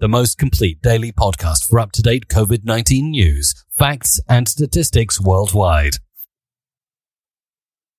[0.00, 5.20] the most complete daily podcast for up to date COVID 19 news, facts, and statistics
[5.20, 5.98] worldwide.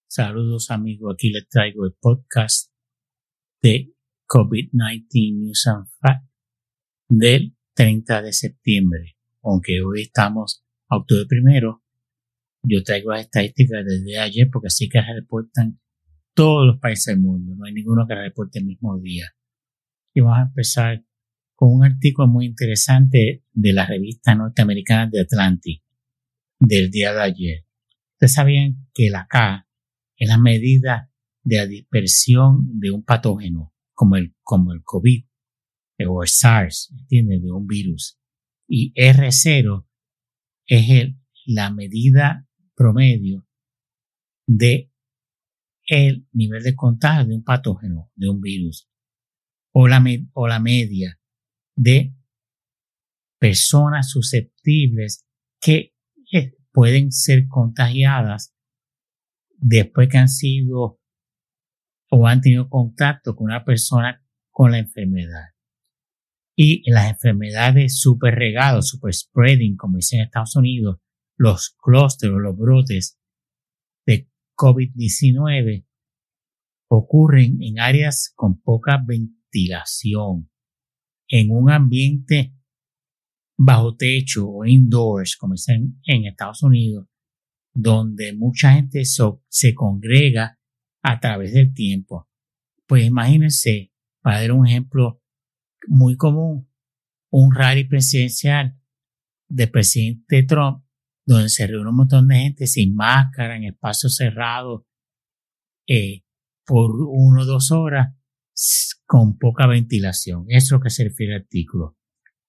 [0.10, 2.72] Saludos amigos, aquí les traigo el podcast
[3.62, 3.94] de
[4.28, 6.28] COVID-19 News and Facts
[7.08, 9.16] del 30 de septiembre.
[9.44, 11.84] Aunque hoy estamos octubre primero,
[12.64, 15.80] yo traigo las estadísticas desde ayer porque así que las reportan
[16.34, 17.54] todos los países del mundo.
[17.56, 19.28] No hay ninguno que reporte el mismo día.
[20.16, 21.06] Y vamos a empezar
[21.68, 25.84] un artículo muy interesante de la revista norteamericana de Atlantic
[26.60, 27.66] del día de ayer.
[28.14, 29.68] Ustedes sabían que la K
[30.18, 31.12] es la medida
[31.44, 35.26] de dispersión de un patógeno como el, como el COVID
[36.08, 37.44] o el SARS, ¿entiendes?
[37.44, 38.20] De un virus.
[38.68, 39.88] Y R0
[40.66, 43.48] es la medida promedio
[44.48, 44.92] de
[45.86, 48.90] el nivel de contagio de un patógeno, de un virus,
[49.74, 50.04] o la,
[50.34, 51.21] o la media
[51.76, 52.14] de
[53.40, 55.26] personas susceptibles
[55.60, 55.96] que
[56.32, 58.54] eh, pueden ser contagiadas
[59.58, 61.00] después que han sido
[62.10, 65.56] o han tenido contacto con una persona con la enfermedad.
[66.56, 70.98] Y las enfermedades super regados, super spreading, como dicen en Estados Unidos,
[71.38, 73.18] los clústeres, los brotes
[74.06, 75.88] de COVID-19
[76.90, 80.51] ocurren en áreas con poca ventilación,
[81.32, 82.54] en un ambiente
[83.58, 87.08] bajo techo o indoors, como dicen en Estados Unidos,
[87.74, 90.60] donde mucha gente se congrega
[91.02, 92.28] a través del tiempo.
[92.86, 95.24] Pues imagínense, para dar un ejemplo
[95.88, 96.70] muy común,
[97.32, 98.78] un rally presidencial
[99.48, 100.84] del presidente Trump,
[101.26, 104.84] donde se reúne un montón de gente sin máscara, en espacios cerrados,
[105.88, 106.24] eh,
[106.66, 108.14] por uno o dos horas,
[109.06, 110.46] con poca ventilación.
[110.48, 111.98] Eso es lo que se refiere al artículo.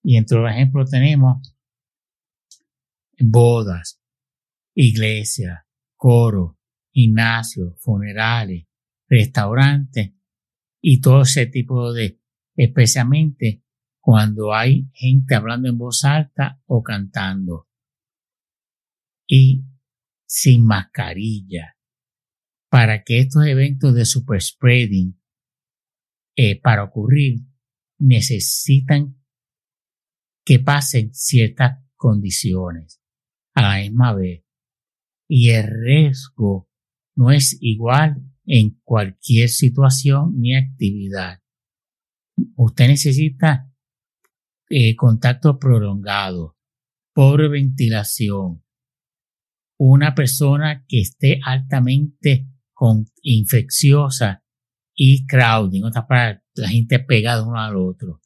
[0.03, 1.57] Y entre los ejemplos tenemos
[3.19, 4.01] bodas,
[4.75, 5.61] iglesias,
[5.97, 6.59] coro,
[6.91, 8.67] gimnasios, funerales,
[9.09, 10.13] restaurantes
[10.81, 12.21] y todo ese tipo de,
[12.57, 13.63] especialmente
[14.01, 17.69] cuando hay gente hablando en voz alta o cantando
[19.27, 19.65] y
[20.27, 21.77] sin mascarilla
[22.69, 25.22] para que estos eventos de super spreading
[26.37, 27.41] eh, para ocurrir
[27.99, 29.17] necesitan
[30.45, 33.01] que pasen ciertas condiciones
[33.55, 34.45] a la misma vez
[35.29, 36.69] y el riesgo
[37.15, 41.41] no es igual en cualquier situación ni actividad.
[42.57, 43.73] Usted necesita
[44.69, 46.57] eh, contacto prolongado,
[47.15, 48.65] pobre ventilación,
[49.79, 54.42] una persona que esté altamente con, infecciosa
[55.05, 58.21] y crowding, otra para la gente pegada uno al otro,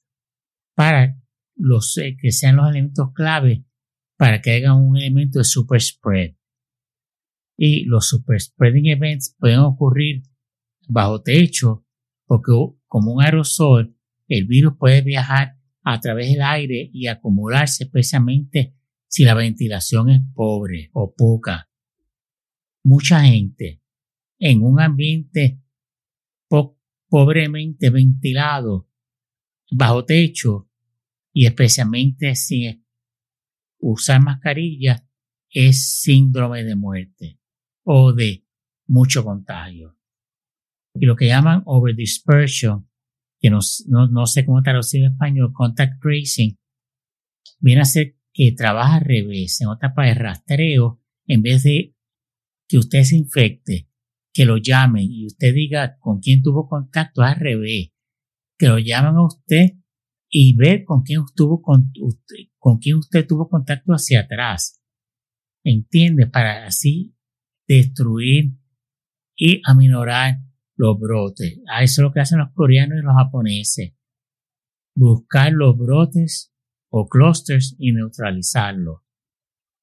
[0.74, 1.18] para
[1.54, 3.64] los eh, que sean los elementos clave
[4.18, 6.34] para que hagan un elemento de super spread
[7.56, 10.24] y los super spreading events pueden ocurrir
[10.86, 11.86] bajo techo
[12.26, 12.52] porque
[12.86, 13.96] como un aerosol
[14.28, 18.74] el virus puede viajar a través del aire y acumularse especialmente
[19.06, 21.70] si la ventilación es pobre o poca.
[22.82, 23.80] Mucha gente
[24.38, 25.62] en un ambiente
[27.16, 28.90] pobremente ventilado,
[29.70, 30.68] bajo techo
[31.32, 32.84] y especialmente sin
[33.80, 35.08] usar mascarilla
[35.48, 37.40] es síndrome de muerte
[37.84, 38.44] o de
[38.86, 39.96] mucho contagio.
[40.92, 42.86] Y lo que llaman overdispersion,
[43.40, 46.58] que no, no, sé cómo traducir en español, contact tracing,
[47.60, 51.96] viene a ser que trabaja al revés, en otra parte rastreo, en vez de
[52.68, 53.88] que usted se infecte,
[54.36, 57.90] que lo llamen y usted diga con quién tuvo contacto, al revés,
[58.58, 59.78] que lo llaman a usted
[60.28, 61.36] y ver con quién usted
[63.26, 64.78] tuvo contacto hacia atrás.
[65.64, 66.26] ¿Entiende?
[66.26, 67.16] Para así
[67.66, 68.58] destruir
[69.34, 70.42] y aminorar
[70.76, 71.58] los brotes.
[71.72, 73.94] A eso es lo que hacen los coreanos y los japoneses.
[74.94, 76.52] Buscar los brotes
[76.90, 79.00] o clusters y neutralizarlos.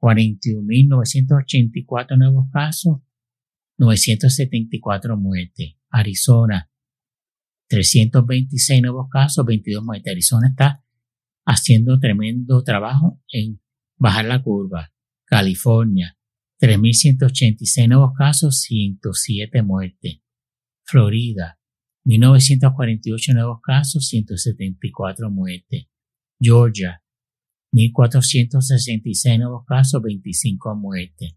[0.00, 2.98] 41.984 nuevos casos,
[3.78, 5.76] 974 muertes.
[5.88, 6.68] Arizona,
[7.68, 10.10] 326 nuevos casos, 22 muertes.
[10.10, 10.84] Arizona está
[11.46, 13.60] haciendo tremendo trabajo en
[13.96, 14.92] bajar la curva.
[15.24, 16.18] California,
[16.60, 20.22] 3.186 nuevos casos, 107 muertes.
[20.84, 21.60] Florida,
[22.04, 25.86] 1.948 nuevos casos, 174 muertes.
[26.40, 27.00] Georgia,
[27.72, 31.36] 1.466 nuevos casos, 25 muertes.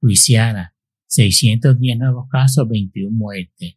[0.00, 0.74] Luisiana,
[1.06, 3.76] 610 nuevos casos, 21 muertes.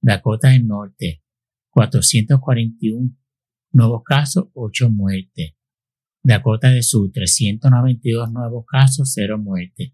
[0.00, 1.22] Dakota del Norte,
[1.70, 3.16] 441
[3.72, 5.54] nuevos casos, 8 muertes.
[6.22, 9.92] Dakota del Sur, 392 nuevos casos, 0 muertes.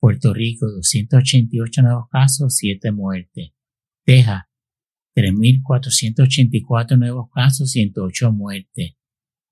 [0.00, 3.52] Puerto Rico, 288 nuevos casos, 7 muertes.
[4.04, 4.42] Texas,
[5.16, 8.96] 3.484 nuevos casos, 108 muertes.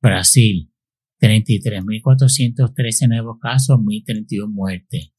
[0.01, 0.72] Brasil,
[1.23, 5.15] 33.413 nuevos casos, 1.031 muertes.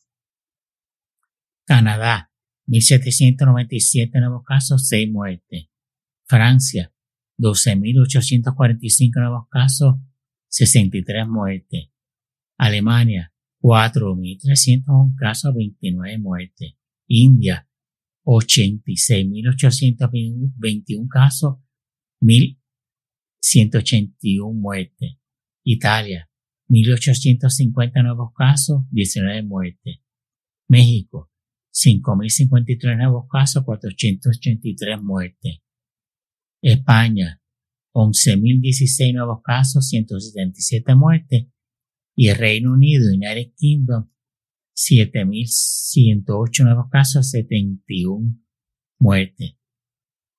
[1.66, 2.30] Canadá,
[2.68, 5.70] 1.797 nuevos casos, 6 muertes.
[6.26, 6.94] Francia,
[7.40, 9.96] 12.845 nuevos casos,
[10.50, 11.90] 63 muertes.
[12.58, 16.74] Alemania, 4.301 casos, 29 muertes.
[17.08, 17.66] India,
[18.26, 21.60] 86.821 casos,
[22.22, 25.23] 1.181 muertes.
[25.64, 26.30] Italia,
[26.70, 30.00] 1.850 nuevos casos, 19 muertes.
[30.68, 31.32] México,
[31.74, 35.60] 5.053 nuevos casos, 483 muertes.
[36.62, 37.42] España,
[37.94, 41.48] 11.016 nuevos casos, 177 muertes.
[42.16, 44.10] Y el Reino Unido, United Kingdom,
[44.76, 48.40] 7.108 nuevos casos, 71
[49.00, 49.56] muertes.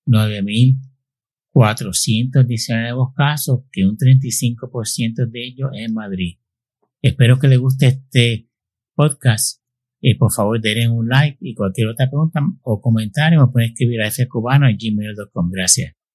[0.06, 6.38] 9.419 nuevos casos, que un 35% de ellos es en Madrid.
[7.02, 8.48] Espero que les guste este
[8.94, 9.59] podcast.
[10.00, 14.02] Y por favor, denle un like y cualquier otra pregunta o comentario me pueden escribir
[14.02, 15.50] a fcubano.gmail.com.
[15.50, 15.99] Gracias.